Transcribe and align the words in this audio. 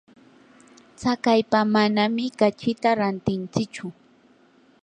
tsakaypa 0.97 1.59
manami 1.73 2.25
kachita 2.39 2.89
rantintsichu. 2.99 3.87